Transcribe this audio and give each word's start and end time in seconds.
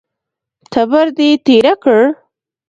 تبر 0.71 1.07
دې 1.17 1.29
تېره 1.45 1.73
کړه! 1.83 2.03